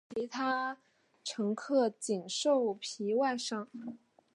[0.15, 0.79] 其他
[1.23, 3.67] 乘客仅受皮外伤。